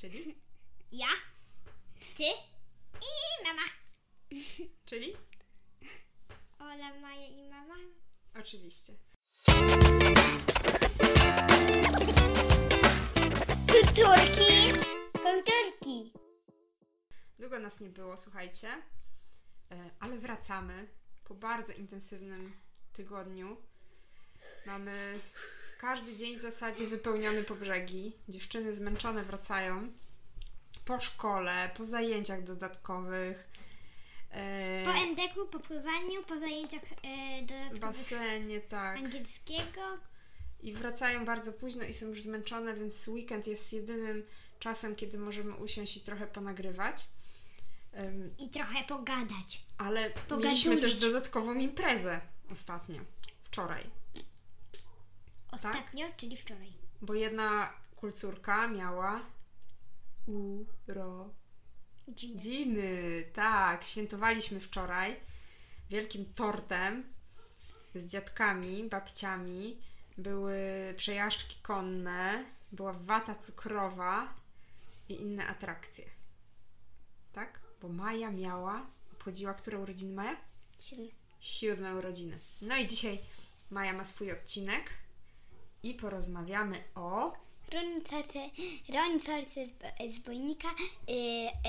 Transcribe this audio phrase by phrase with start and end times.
[0.00, 0.34] Czyli?
[0.92, 1.08] Ja,
[2.16, 2.24] ty
[2.92, 3.62] i mama.
[4.86, 5.16] Czyli?
[6.58, 7.74] Ola, Maja i mama.
[8.40, 8.92] Oczywiście.
[13.66, 14.72] Kulturki.
[15.12, 16.12] Kulturki.
[17.38, 18.68] Długo nas nie było, słuchajcie,
[19.70, 20.88] E, ale wracamy
[21.24, 22.52] po bardzo intensywnym
[22.92, 23.56] tygodniu.
[24.66, 25.20] Mamy
[25.80, 28.12] każdy dzień w zasadzie wypełniony po brzegi.
[28.28, 29.92] Dziewczyny zmęczone wracają
[30.84, 33.48] po szkole, po zajęciach dodatkowych.
[34.30, 36.88] e, Po MDK-u, po pływaniu, po zajęciach w
[37.46, 38.98] dodatkowych basenie, tak.
[38.98, 39.80] angielskiego.
[40.62, 44.26] I wracają bardzo późno i są już zmęczone, więc weekend jest jedynym
[44.58, 47.06] czasem, kiedy możemy usiąść i trochę ponagrywać.
[48.38, 49.62] I trochę pogadać.
[49.78, 50.42] Ale Pogadulić.
[50.42, 52.20] mieliśmy też dodatkową imprezę
[52.52, 53.00] ostatnio,
[53.42, 53.84] wczoraj,
[55.50, 56.72] Ostatnio, czyli wczoraj.
[57.02, 59.20] bo jedna kulcórka miała
[62.06, 63.24] urodziny.
[63.32, 65.16] Tak, świętowaliśmy wczoraj
[65.90, 67.04] wielkim tortem
[67.94, 69.80] z dziadkami, babciami.
[70.18, 70.58] Były
[70.96, 74.34] przejażdżki konne, była wata cukrowa
[75.08, 76.04] i inne atrakcje.
[77.32, 77.60] Tak?
[77.82, 80.36] Bo Maja miała, obchodziła które urodziny Maja?
[80.80, 81.06] Siódme.
[81.40, 82.38] siódme urodziny.
[82.62, 83.18] No i dzisiaj
[83.70, 84.90] Maja ma swój odcinek
[85.82, 87.32] i porozmawiamy o.
[87.72, 88.50] Ronicarte,
[88.88, 91.12] ronicarte z, z bojnika y,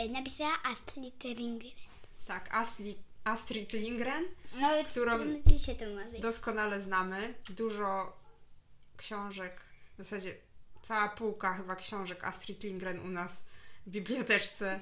[0.05, 1.71] y, napisała Astrid Ringren.
[2.25, 4.23] Tak, Astrid, Astrid Lindgren,
[4.61, 5.17] No, Którą
[5.65, 6.19] się to mówi.
[6.19, 7.33] doskonale znamy.
[7.49, 8.13] Dużo
[8.97, 9.61] książek,
[9.93, 10.35] w zasadzie
[10.83, 13.45] cała półka chyba książek Astrid Lindgren u nas
[13.85, 14.79] w biblioteczce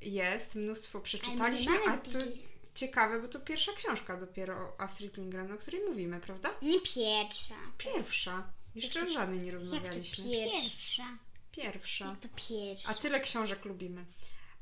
[0.00, 0.54] jest.
[0.54, 2.38] Mnóstwo przeczytaliśmy, a bibli-
[2.74, 6.50] ciekawe, bo to pierwsza książka dopiero o Astrid Lindgren, o której mówimy, prawda?
[6.62, 7.54] Nie pierwsza.
[7.78, 8.52] Pierwsza.
[8.74, 10.24] Jeszcze o żadnej nie Jak to rozmawialiśmy.
[10.24, 11.04] pierwsza?
[11.52, 12.06] Pierwsza.
[12.06, 12.90] Jak to pierwsza?
[12.90, 14.04] A tyle książek lubimy.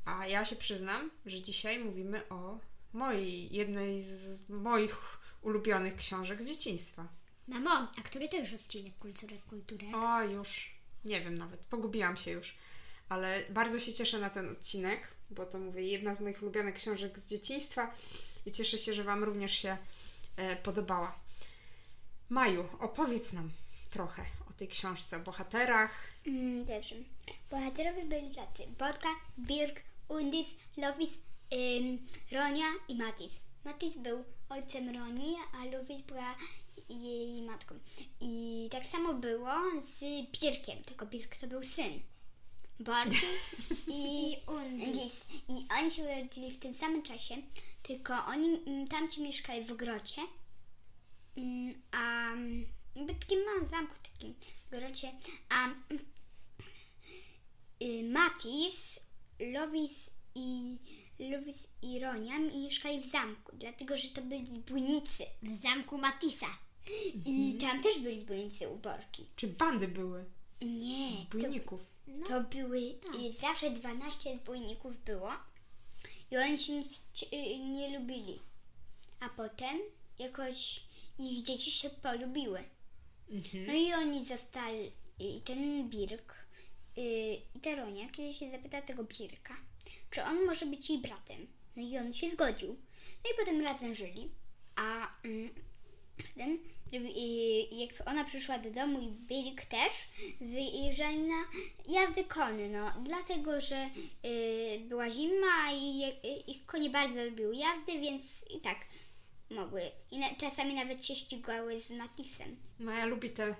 [0.05, 2.59] A ja się przyznam, że dzisiaj mówimy o
[2.93, 4.97] mojej, jednej z moich
[5.41, 7.07] ulubionych książek z dzieciństwa.
[7.47, 9.95] Mamo, a który to już odcinek Kulturek Kulturek?
[9.95, 12.55] O, już nie wiem nawet, pogubiłam się już.
[13.09, 17.19] Ale bardzo się cieszę na ten odcinek, bo to mówię, jedna z moich ulubionych książek
[17.19, 17.93] z dzieciństwa
[18.45, 19.77] i cieszę się, że Wam również się
[20.37, 21.19] e, podobała.
[22.29, 23.51] Maju, opowiedz nam
[23.89, 25.91] trochę o tej książce, o bohaterach.
[26.27, 26.95] Mm, dobrze.
[27.51, 28.67] Bohaterowie byli tacy.
[28.79, 29.09] Borka,
[29.39, 30.47] Birk, Undis,
[30.77, 31.13] Lovis,
[31.53, 33.31] ym, Ronia i Matis.
[33.65, 36.35] Matis był ojcem Roni, a Lovis była
[36.89, 37.75] jej matką.
[38.21, 39.53] I tak samo było
[39.99, 39.99] z
[40.39, 41.99] Birkiem, tylko Birk to był syn.
[42.83, 43.25] Borki
[43.87, 45.25] i Undis.
[45.49, 47.35] I oni się urodzili w tym samym czasie,
[47.83, 50.21] tylko oni mm, tamci mieszkali w ogrodzie,
[51.37, 52.65] Mm, a mm,
[52.95, 54.33] jakby takim małym zamku, takim
[54.71, 55.11] grocie,
[55.49, 55.69] a
[57.81, 58.99] y, Matis,
[59.39, 60.77] Lovis i
[61.19, 66.57] Lovis i Ronia mieszkali w zamku, dlatego że to byli zbójnicy w zamku Matisa.
[67.25, 69.25] I tam też byli zbójnicy uborki.
[69.35, 70.25] Czy bandy były
[70.61, 71.81] Nie, zbójników?
[72.23, 75.31] To, to były y, zawsze 12 zbójników było
[76.31, 76.81] i oni się nie,
[77.33, 78.39] y, nie lubili.
[79.19, 79.79] A potem
[80.19, 80.83] jakoś
[81.19, 82.63] ich dzieci się polubiły.
[83.29, 83.67] Mhm.
[83.67, 86.35] No i oni zostali, i ten Birk
[86.95, 87.03] yy,
[87.55, 89.55] i ta Ronia, kiedy się zapyta tego Birka,
[90.11, 91.47] czy on może być jej bratem.
[91.75, 92.69] No i on się zgodził.
[93.23, 94.29] No i potem razem żyli,
[94.75, 95.49] a mm,
[96.17, 96.59] potem,
[96.91, 99.91] yy, jak ona przyszła do domu i Birk też,
[100.41, 101.43] wyjeżdżali na
[101.87, 103.89] jazdy konne, no, dlatego, że
[104.23, 108.23] yy, była zima i je- ich konie bardzo lubiły jazdy, więc
[108.57, 108.77] i tak
[109.49, 109.81] mogły.
[110.11, 112.55] I na, czasami nawet się ścigały z Matisem.
[112.79, 113.55] Maja lubi te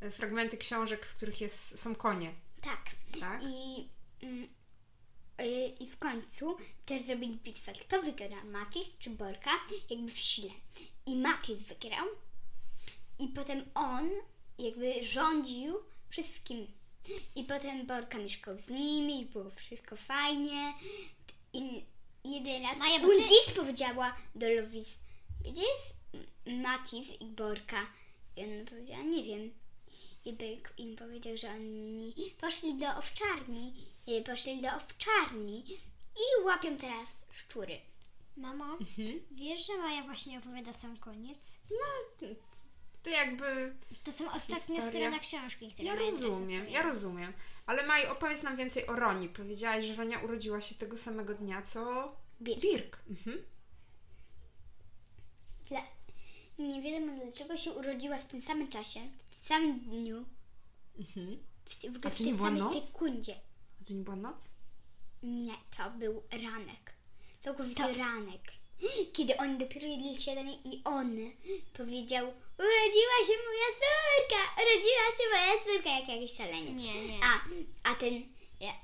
[0.00, 2.84] e, fragmenty książek, w których jest, są konie, Tak.
[3.20, 3.42] tak?
[3.44, 3.88] I,
[4.22, 4.48] mm,
[5.40, 6.56] y, I w końcu
[6.86, 7.72] też zrobili bitwę.
[7.72, 8.44] Kto wygrał?
[8.44, 9.50] Matis czy Borka?
[9.90, 10.50] Jakby w sile.
[11.06, 12.06] I Matis wygrał.
[13.18, 14.10] I potem on
[14.58, 15.74] jakby rządził
[16.08, 16.66] wszystkim.
[17.36, 20.74] I potem Borka mieszkał z nimi i było wszystko fajnie.
[21.52, 21.84] I
[22.24, 24.88] jeden raz Maja, bo ty- powiedziała do Lovis,
[25.40, 25.94] gdzie jest
[26.62, 27.86] Matis i Borka?
[28.36, 29.50] I ona powiedziała, nie wiem.
[30.24, 33.74] I byk im powiedział, że oni poszli do owczarni,
[34.08, 35.64] y, poszli do owczarni
[36.16, 37.78] i łapią teraz szczury.
[38.36, 39.20] Mamo, Mhm.
[39.30, 41.38] wiesz, że Maja właśnie opowiada sam koniec?
[43.08, 43.74] To jakby
[44.04, 44.90] To są ostatnie Historia.
[45.08, 47.32] strony książki, które Ja rozumiem, ja rozumiem.
[47.66, 49.28] Ale Maj, opowiedz nam więcej o Roni.
[49.28, 52.60] Powiedziałaś, że Ronia urodziła się tego samego dnia, co Birk.
[52.62, 52.98] Birk.
[53.10, 53.42] Mhm.
[55.68, 55.82] Dla...
[56.58, 60.24] Nie wiadomo dlaczego się urodziła w tym samym czasie, w tym samym dniu,
[60.98, 61.38] Mhm.
[61.64, 62.84] w, w, A w to nie była samej noc?
[62.92, 63.34] sekundzie.
[63.88, 64.52] To nie była noc?
[65.22, 66.92] Nie, to był ranek.
[67.44, 68.40] Całkowity ranek.
[69.12, 71.16] Kiedy oni dopiero jedli śniadanie i on
[71.76, 76.74] powiedział urodziła się moja córka, urodziła się moja córka, jak jakiś szaleniec.
[76.76, 77.18] Nie, nie.
[77.24, 77.40] A,
[77.90, 78.22] a ten,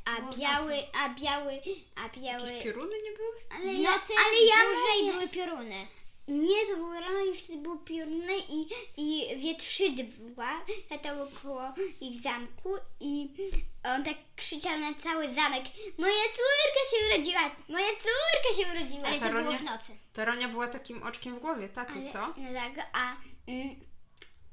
[0.05, 1.63] a Było w biały, a biały,
[1.97, 2.43] a biały...
[2.49, 3.35] Jakieś pioruny nie były?
[3.51, 5.87] Ale W ja, nocy ale ja dłużej były pioruny.
[6.29, 11.63] nie, to było rano i wtedy było piorune i, i wietrzydła latało koło
[12.01, 13.29] ich zamku i
[13.85, 15.65] on tak krzyczał na cały zamek
[15.99, 17.51] Moja córka się urodziła!
[17.69, 19.07] Moja córka się urodziła!
[19.09, 19.45] Ale to Taronia?
[19.47, 19.93] było w nocy.
[20.13, 22.19] Taronia była takim oczkiem w głowie taty, Ale- co?
[22.37, 23.17] No tak, a,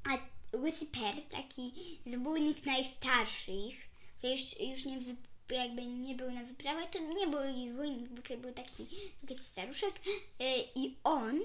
[0.04, 0.18] a
[0.56, 1.72] Łysy Per, taki
[2.06, 3.88] zbójnik najstarszy ich,
[4.20, 5.16] to jeszcze już nie wy,
[5.54, 8.86] jakby nie był na wyprawę, to nie był ich zbójnik, zwykle był taki,
[9.28, 9.94] taki staruszek
[10.40, 10.44] y,
[10.74, 11.40] i on,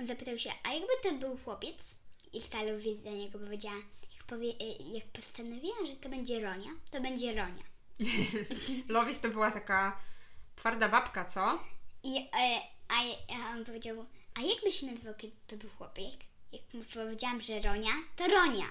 [0.00, 1.76] on zapytał się, a jakby to był chłopiec?
[2.32, 3.76] I Stalowiec do niego powiedziała,
[4.16, 7.62] jak, powie, y, jak postanowiła, że to będzie Ronia, to będzie Ronia.
[8.88, 10.00] Lovis to była taka
[10.56, 11.58] twarda babka, co?
[12.02, 12.94] I, e, a,
[13.34, 14.06] a on powiedział,
[14.36, 16.14] a jak by się nazywał, kiedy to był chłopiec?
[16.52, 18.66] Jak mu powiedziałam, że Ronia, to Ronia.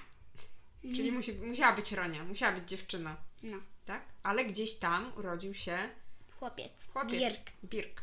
[0.82, 4.04] Czyli musi, musiała być Ronia, musiała być dziewczyna, No, tak?
[4.24, 5.90] Ale gdzieś tam urodził się
[6.40, 6.72] chłopiec.
[6.94, 7.20] chłopiec.
[7.20, 7.52] Birk.
[7.64, 8.02] Birk.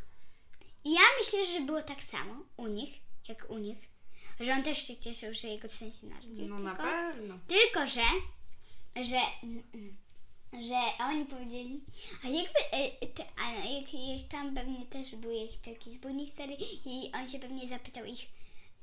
[0.84, 2.94] I ja myślę, że było tak samo u nich,
[3.28, 3.78] jak u nich,
[4.40, 6.48] że on też się cieszył, że jego syn się narodził.
[6.48, 7.38] No na tylko, pewno.
[7.48, 8.02] tylko, że,
[9.04, 9.20] że,
[10.52, 11.80] że oni powiedzieli,
[12.24, 16.56] a jakby, e, te, a jak, jak tam pewnie też był jakiś taki zbójnik stary
[16.84, 18.20] i on się pewnie zapytał ich,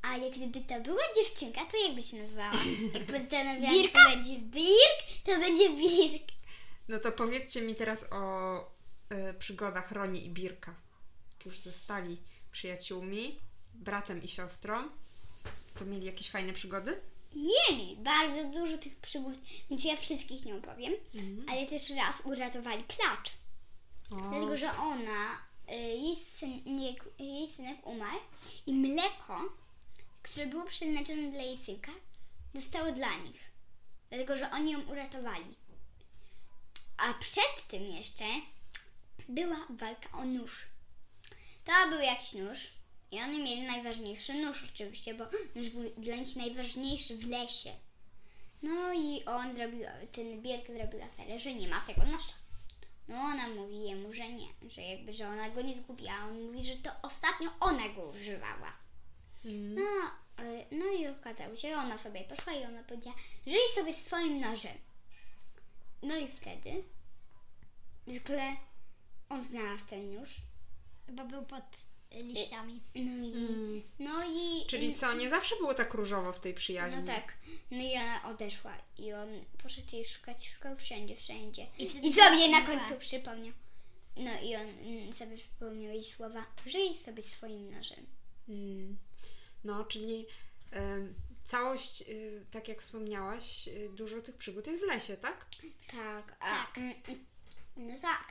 [0.02, 2.54] a jak gdyby to była dziewczynka, to jakby się nazywała?
[2.94, 6.24] Jak postanowiłam, że to będzie Birk, to będzie Birk.
[6.88, 8.58] No to powiedzcie mi teraz o
[9.10, 10.76] e, przygodach Roni i Birka.
[11.38, 12.18] Jak już zostali
[12.52, 13.40] przyjaciółmi,
[13.74, 14.90] bratem i siostrą,
[15.80, 17.02] to mieli jakieś fajne przygody?
[17.36, 19.34] Mieli bardzo dużo tych przygód,
[19.70, 21.50] więc ja wszystkich nie opowiem, Mhm.
[21.50, 23.32] ale też raz uratowali klacz.
[24.12, 25.38] O, Dlatego, że ona,
[25.72, 28.20] y, jej, synek, jej synek umarł
[28.66, 29.42] i mleko,
[30.24, 31.92] które było przeznaczone dla jej synka,
[32.56, 33.52] zostało dla nich.
[34.10, 35.56] Dlatego, że oni ją uratowali.
[36.98, 38.24] A przed tym jeszcze
[39.30, 40.52] była walka o nóż.
[41.66, 42.58] To był jakiś nóż
[43.12, 45.26] i oni mieli najważniejszy nóż oczywiście, bo
[45.56, 47.74] nóż był dla nich najważniejszy w lesie.
[48.62, 52.34] No i on zrobił, ten Bierk zrobił aferę, że nie ma tego noża.
[53.08, 56.14] No ona mówi jemu, że nie, że jakby, że ona go nie zgubiła.
[56.28, 58.74] On mówi, że to ostatnio ona go używała.
[59.46, 59.76] Mm.
[59.76, 60.12] No,
[60.46, 63.16] y, no i okazało się, ona sobie poszła i ona powiedziała,
[63.48, 64.78] żyj sobie swoim nożem.
[66.04, 66.84] No i wtedy
[68.08, 68.56] zwykle
[69.30, 70.36] on znalazł ten nóż.
[71.08, 71.64] Bo był pod
[72.12, 72.80] liściami.
[72.96, 73.82] No i, Mm.
[74.00, 74.66] no i...
[74.68, 77.00] Czyli co, nie zawsze było tak różowo w tej przyjaźni?
[77.02, 77.34] No tak.
[77.72, 79.30] No i ona odeszła i on
[79.64, 81.68] poszedł jej szukać, szukał wszędzie, wszędzie.
[81.78, 83.54] I I sobie na była- końcu przypomniał.
[84.18, 88.06] No i on mm, sobie przypomniał jej słowa, żyj sobie swoim nożem.
[88.50, 88.98] Mm.
[89.64, 90.26] No, czyli
[91.44, 95.46] całość, y, tak jak wspomniałaś, y, dużo tych przygód jest w lesie, tak?
[95.92, 96.78] Tak, a, Tak.
[96.78, 97.26] mm, mm,
[97.78, 98.28] no tak,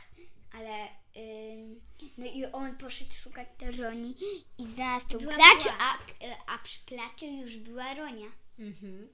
[0.52, 1.80] ale ym,
[2.18, 4.14] no i on poszedł szukać do Roni
[4.58, 4.66] i
[5.06, 5.76] tą Była klacz, była.
[5.78, 8.28] a, a przy klaczy już była Ronia.
[8.58, 9.08] Mhm.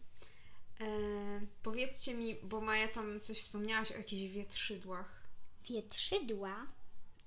[0.80, 0.86] E,
[1.62, 5.22] powiedzcie mi, bo Maja tam coś wspomniałaś o jakichś wietrzydłach.
[5.68, 6.66] Wietrzydła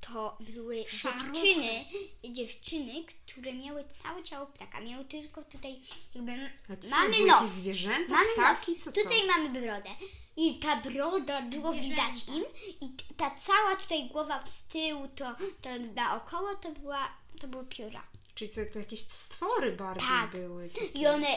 [0.01, 1.85] to były dziewczyny,
[2.23, 2.93] dziewczyny,
[3.27, 4.81] które miały całe ciało ptaka.
[4.81, 5.79] Miały tylko tutaj
[6.15, 6.31] jakby
[6.79, 7.49] co, mamy nos.
[7.51, 8.83] zwierzęta, Mamy ptaki, nos.
[8.83, 9.01] co to?
[9.01, 9.89] Tutaj mamy brodę.
[10.37, 12.09] I ta broda było Zwierzęta.
[12.09, 12.43] widać im.
[12.81, 17.09] I ta cała tutaj głowa z tyłu, to, to naokoło to była,
[17.41, 18.03] to były pióra.
[18.35, 20.31] Czyli co, to jakieś stwory bardziej Tak.
[20.31, 20.69] były.
[20.69, 21.27] Takie, I one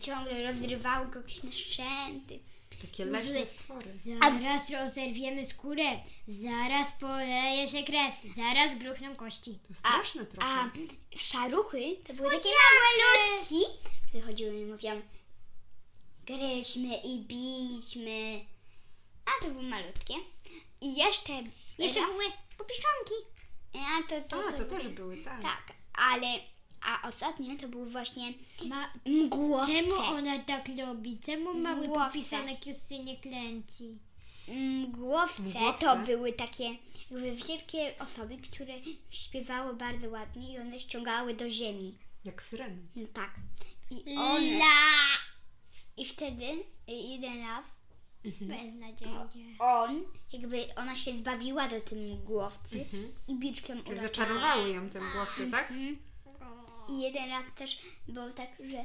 [0.00, 2.38] ciągle rozrywały go jakieś na szczęty.
[2.80, 3.86] Takie leśne stwory.
[3.92, 5.84] Zaraz rozerwiemy skórę,
[6.28, 9.58] zaraz poleje się krew, zaraz gruchną kości.
[9.68, 10.46] To straszne trochę.
[10.48, 10.70] A
[11.16, 13.60] szaruchy to były takie małe ludki,
[14.08, 15.02] które chodziły i mówią
[16.26, 18.44] gryźmy i bićmy.
[19.26, 20.14] A to były malutkie.
[20.80, 21.32] I jeszcze
[21.78, 22.24] Jeszcze były
[22.58, 23.14] popiszonki.
[23.74, 25.42] A to, to, A, to też były, tak.
[25.42, 26.26] Tak, ale
[26.88, 28.32] a ostatnie to były właśnie
[28.66, 28.90] Ma...
[29.06, 29.72] mgłowce.
[29.72, 31.18] Czemu ona tak robi?
[31.26, 32.04] Czemu mały Mgłowce.
[32.06, 33.98] popisanek już się nie klęci?
[34.48, 35.86] Mgłowce, Mgłowce?
[35.86, 36.64] to były takie
[37.10, 38.74] jakby wielkie osoby, które
[39.10, 41.94] śpiewały bardzo ładnie i one ściągały do ziemi.
[42.24, 42.82] Jak syreny.
[42.96, 43.34] No tak.
[43.90, 45.08] I one, La!
[45.96, 47.64] i wtedy y, jeden raz
[48.24, 49.56] Beznadziejnie.
[49.58, 53.12] on, jakby ona się zbawiła do tym mgłowcy Mhm.
[53.28, 54.08] i biczkiem Czyli uratowała.
[54.08, 55.70] zaczarowały ją te głowce, tak?
[55.70, 55.98] Mhm.
[56.88, 57.78] I jeden raz też
[58.08, 58.84] było tak, że,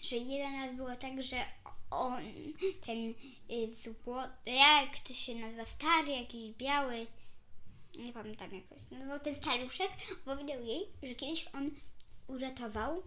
[0.00, 1.44] że jeden raz było tak, że
[1.90, 2.22] on,
[2.86, 3.14] ten
[3.50, 7.06] y, złoty, jak to się nazywa, stary, jakiś biały,
[7.98, 9.90] nie pamiętam jak to się nazywał, ten staruszek
[10.24, 11.70] powiedział jej, że kiedyś on
[12.26, 13.02] uratował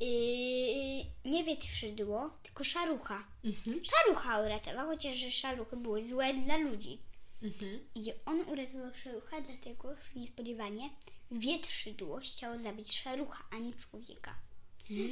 [0.00, 3.24] yy, nie wietrzydło, tylko szarucha.
[3.44, 3.80] Mhm.
[3.84, 6.98] Szarucha uratował, chociaż że szaruchy były złe dla ludzi.
[7.42, 7.80] Mhm.
[7.94, 10.90] I on uratował szarucha, dlatego, że niespodziewanie
[11.32, 14.34] wietrzydło chciało zabić szarucha, a nie człowieka.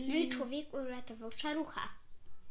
[0.09, 1.89] No i człowiek uratował szarucha.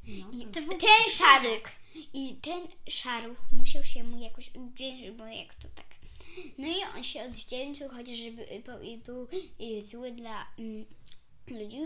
[0.08, 1.72] No, I to- ten szaruk.
[2.14, 5.86] I ten szaruch musiał się mu jakoś odwdzięczyć, bo jak to tak.
[6.58, 9.28] No i on się odwdzięczył, chociaż żeby, bo, i był
[9.62, 10.86] y, zły dla mm,
[11.48, 11.78] ludzi.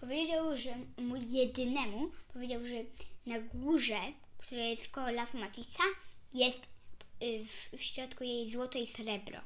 [0.00, 2.84] Powiedział, że mu jedynemu powiedział, że
[3.26, 4.00] na górze,
[4.38, 5.82] która jest koło lasu Matisa,
[6.34, 6.60] jest
[7.22, 9.40] y, w, w środku jej złoto i srebro.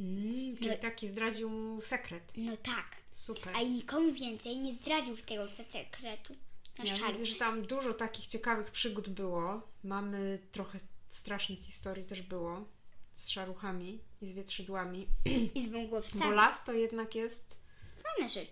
[0.00, 2.32] Mm, czyli No- taki zdradził mu sekret.
[2.36, 2.96] No tak.
[3.12, 3.56] Super.
[3.56, 6.36] A i nikomu więcej nie zdradził tego sekretu.
[6.78, 9.62] Na Ja widzę, że tam dużo takich ciekawych przygód było.
[9.84, 10.78] Mamy trochę
[11.10, 12.64] strasznych historii też było
[13.12, 15.06] z szaruchami i z wietrzydłami.
[15.54, 16.24] I z wągłowcami.
[16.24, 17.60] Bo las to jednak jest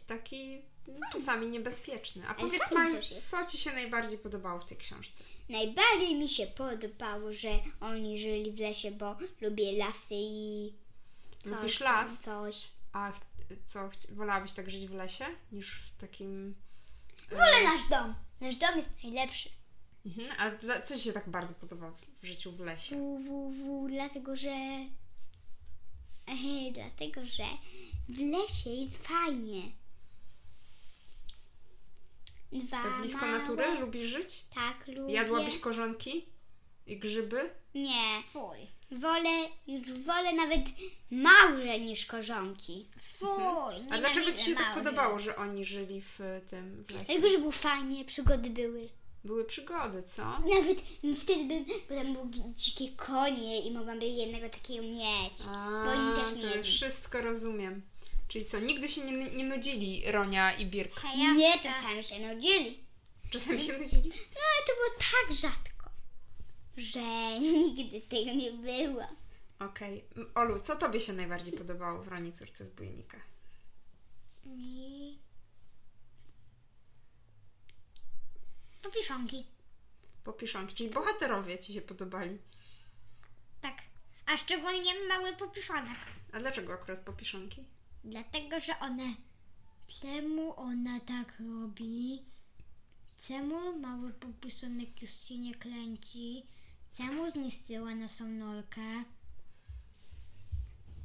[0.06, 2.22] taki mm, czasami niebezpieczny.
[2.26, 2.96] A Ale powiedz Maju,
[3.30, 5.24] co Ci się najbardziej podobało w tej książce?
[5.48, 7.48] Najbardziej mi się podobało, że
[7.80, 10.72] oni żyli w lesie, bo lubię lasy i.
[11.56, 12.20] Lubisz tam, las?
[12.20, 12.68] Coś.
[12.92, 13.20] A ch-
[13.64, 16.54] co, wolałabyś tak żyć w lesie niż w takim...
[17.30, 18.14] e, Wolę nasz dom.
[18.40, 19.48] Nasz dom jest najlepszy.
[20.06, 20.28] Mhm.
[20.38, 21.90] A dla, co Ci się tak bardzo podoba
[22.22, 22.96] w życiu w lesie?
[22.96, 24.56] W, w, w, dlatego, że.
[26.74, 27.44] Dlatego, że
[28.08, 29.62] w lesie jest fajnie.
[32.52, 33.80] Dwa Tak blisko małe- natury?
[33.80, 34.44] Lubisz żyć?
[34.54, 35.14] Tak, lubię.
[35.14, 36.26] Jadłabyś korzonki
[36.86, 37.50] i grzyby?
[37.74, 38.22] Nie.
[38.32, 38.58] Fuj.
[38.90, 40.60] Wolę, już wolę nawet
[41.10, 42.86] małże niż korzonki.
[43.18, 46.18] Fuj, A dlaczego Ci się tak podobało, że oni żyli w
[46.50, 47.04] tym w lesie?
[47.04, 48.88] Dlatego, że było fajnie, przygody były.
[49.24, 50.22] Były przygody, co?
[50.24, 50.78] Nawet
[51.20, 52.26] wtedy bym, bo tam były
[52.56, 55.32] dzikie konie i mogłam by jednego takiego mieć.
[55.48, 56.62] A, Bo oni też to mieli.
[56.64, 57.82] wszystko rozumiem.
[58.28, 61.02] Czyli co, nigdy się nie, nie nudzili Ronia i Birk?
[61.36, 62.78] Nie, czasami się nudzili.
[63.30, 64.08] Czasami się nudzili?
[64.08, 65.67] No ale to było tak rzadko,
[66.78, 69.04] że nigdy tego nie było.
[69.58, 70.04] Okej.
[70.16, 73.18] M- Olu, co Tobie się najbardziej podobało w Roni Córce z Bujnika?
[74.46, 75.18] Mi...
[78.82, 79.46] Popiszonki.
[80.24, 82.38] Popiszonki, czyli bohaterowie Ci się podobali.
[83.60, 83.74] Tak.
[84.26, 85.98] A szczególnie mały popiszonek.
[86.32, 87.64] A dlaczego akurat popiszonki?
[88.04, 89.04] Dlatego, że one...
[90.02, 92.22] Czemu ona tak robi?
[93.26, 96.46] Czemu mały popuszonek już się nie kręci?
[96.98, 98.80] Czemu zniszczyła naszą norkę?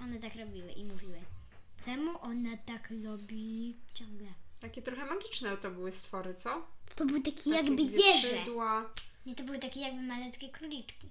[0.01, 1.21] One tak robiły i mówiły.
[1.85, 3.75] Czemu ona tak robi?
[3.93, 4.27] Ciągle.
[4.59, 6.67] Takie trochę magiczne to były stwory, co?
[6.95, 8.45] To był taki Takie jakby jeże.
[9.25, 11.07] Nie, to były takie jakby malutkie króliczki.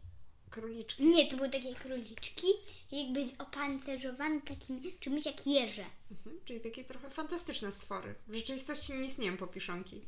[0.51, 1.05] króliczki.
[1.07, 2.47] Nie, to były takie króliczki,
[2.93, 5.85] jakby opancerzowane takim czymś jak jeże.
[6.11, 6.41] Mhm.
[6.45, 8.15] Czyli takie trochę fantastyczne stwory.
[8.29, 10.01] W rzeczywistości nie istnieją popiszonki.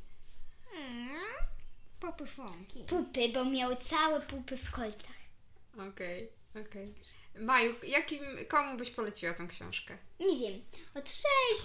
[0.76, 1.22] Mm,
[2.88, 5.16] Pupy, bo miały całe pupy w kolcach.
[5.90, 6.28] Okej,
[6.66, 6.94] okej.
[7.38, 9.98] Maju, jakim, komu byś poleciła tą książkę?
[10.20, 10.60] Nie wiem,
[10.94, 11.10] od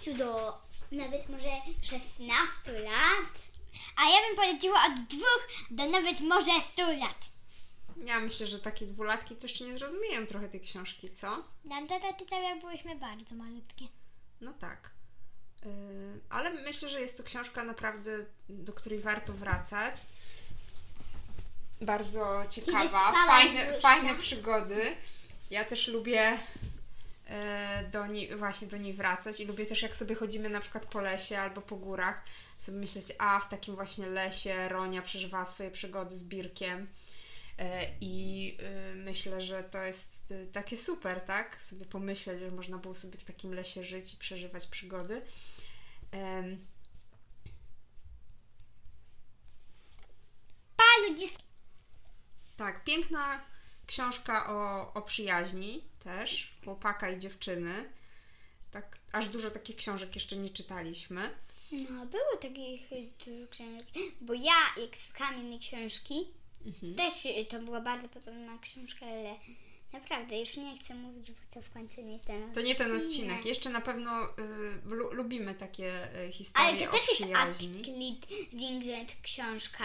[0.03, 0.57] 6 do
[0.91, 1.49] nawet może
[1.81, 3.33] 16 lat.
[3.95, 7.29] A ja bym poleciła od dwóch do nawet może stu lat.
[8.05, 11.43] Ja myślę, że takie dwulatki to jeszcze nie zrozumieją trochę tej książki, co?
[11.65, 13.85] Nam tata czytał jak byłyśmy bardzo malutkie.
[14.41, 14.91] No tak.
[15.65, 15.71] Yy,
[16.29, 18.11] ale myślę, że jest to książka naprawdę,
[18.49, 19.95] do której warto wracać.
[21.81, 24.95] Bardzo ciekawa, fajne, fajne przygody.
[25.49, 26.37] Ja też lubię
[27.27, 30.85] e, do niej, właśnie do niej wracać i lubię też jak sobie chodzimy na przykład
[30.85, 32.23] po lesie albo po górach,
[32.57, 36.87] sobie myśleć, a w takim właśnie lesie Ronia przeżywała swoje przygody z Birkiem
[38.01, 38.57] i
[38.91, 41.63] y, myślę, że to jest y, takie super, tak?
[41.63, 45.21] Sobie pomyśleć, że można było sobie w takim lesie żyć i przeżywać przygody.
[46.11, 46.65] Em,
[50.77, 51.27] Pa ludzi
[52.57, 53.41] Tak, piękna
[53.87, 57.89] książka o, o przyjaźni też, chłopaka i dziewczyny.
[58.71, 61.35] Tak, aż dużo takich książek jeszcze nie czytaliśmy.
[61.71, 62.89] No, było takich
[63.27, 63.87] dużo książek.
[64.21, 66.27] Bo ja, jak słuchałam innej książki,
[66.65, 66.95] Mhm.
[66.95, 69.35] też y, to była bardzo podobna książka, ale
[69.93, 73.45] naprawdę już nie chcę mówić, bo to w końcu nie ten To nie ten odcinek.
[73.45, 74.29] Jeszcze na pewno y,
[74.85, 77.35] lu, lubimy takie y, historie Ale to o też jest.
[77.35, 77.87] Astrid
[78.53, 79.83] Lindgren książka.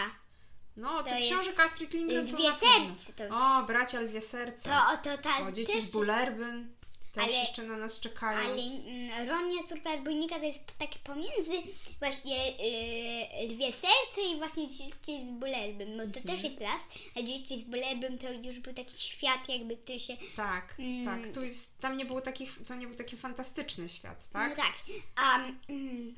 [0.77, 2.95] No, to książek Astrid Lindgren to Dwie na pewno.
[2.95, 3.37] serce to.
[3.37, 4.81] O, bracia lwie serca.
[4.81, 6.74] To, to ta O, dzieci też z Bullerbyn.
[7.15, 8.39] Też Ale- jeszcze na nas czekają.
[8.39, 11.51] Ale mm, Ronia, córka zbójnika, to jest takie pomiędzy
[11.99, 14.91] właśnie yy, Lwie Serce i właśnie Dzieci
[15.25, 16.23] z Bulerbym, bo to Mhm.
[16.27, 16.81] też jest las,
[17.15, 20.17] a Dzieci z Bulerbym to już był taki świat, jakby który się...
[20.35, 21.05] Tak, Mm.
[21.05, 21.33] tak.
[21.33, 24.49] Tu jest, tam nie było takich, to nie był taki fantastyczny świat, tak?
[24.57, 24.73] No tak,
[25.15, 26.15] a, mm,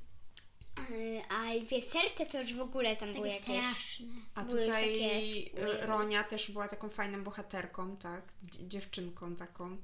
[1.29, 3.65] a Lwie Serce to już w ogóle tam było Takie jakieś...
[3.71, 4.05] straszne.
[4.35, 5.85] A tutaj takie.
[5.85, 8.21] Ronia też była taką fajną bohaterką, tak?
[8.43, 9.77] Dzie- Dziewczynką taką,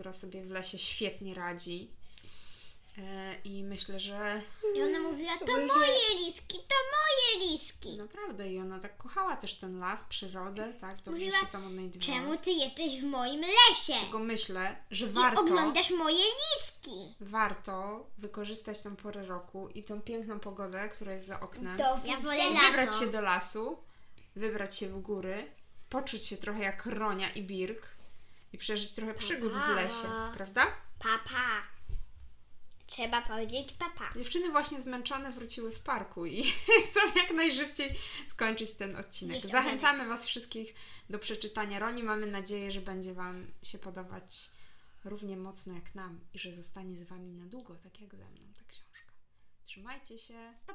[0.00, 1.90] która sobie w lesie świetnie radzi.
[2.98, 4.42] E, I myślę, że
[4.76, 7.96] I ona mówiła, to moje liski, to moje liski.
[7.96, 10.96] naprawdę i ona tak kochała też ten las, przyrodę, tak?
[10.96, 12.20] Dobrze Mówiła, się tam odnajdywała.
[12.20, 14.00] Czemu ty jesteś w moim lesie?
[14.00, 17.14] Tylko myślę, że I warto, oglądasz moje liski.
[17.20, 21.76] warto wykorzystać tą porę roku i tą piękną pogodę, która jest za oknem.
[21.76, 23.78] Do Ja wolę wybrać się do lasu,
[24.36, 25.50] wybrać się w góry,
[25.90, 27.99] poczuć się trochę jak Ronia i Birk
[28.52, 30.66] i przeżyć trochę przygód w lesie, prawda?
[30.98, 31.62] Papa.
[32.86, 34.10] Trzeba powiedzieć papa.
[34.16, 36.44] Dziewczyny właśnie zmęczone wróciły z parku i
[36.90, 37.98] chcą jak najszybciej
[38.30, 39.46] skończyć ten odcinek.
[39.46, 40.74] Zachęcamy Was wszystkich
[41.10, 42.02] do przeczytania Roni.
[42.02, 44.50] Mamy nadzieję, że będzie Wam się podobać
[45.04, 48.52] równie mocno jak nam i że zostanie z Wami na długo, tak jak ze mną
[48.58, 49.12] ta książka.
[49.64, 50.54] Trzymajcie się.
[50.66, 50.74] Pa!